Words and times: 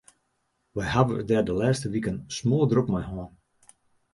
Wy 0.73 0.83
hawwe 0.93 1.13
it 1.21 1.27
der 1.29 1.43
de 1.47 1.53
lêste 1.59 1.87
wiken 1.91 2.17
smoardrok 2.35 2.87
mei 2.91 3.05
hân. 3.09 3.29